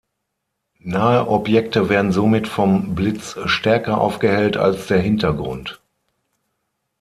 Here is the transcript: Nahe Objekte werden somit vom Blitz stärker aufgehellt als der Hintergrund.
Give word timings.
Nahe 0.83 1.27
Objekte 1.27 1.87
werden 1.87 2.11
somit 2.11 2.47
vom 2.47 2.95
Blitz 2.95 3.37
stärker 3.45 3.99
aufgehellt 4.01 4.57
als 4.57 4.87
der 4.87 4.97
Hintergrund. 4.99 5.79